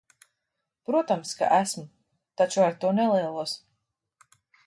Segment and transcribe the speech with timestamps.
[0.89, 1.83] Protams, ka esmu,
[2.43, 3.57] taču ar to nelielos.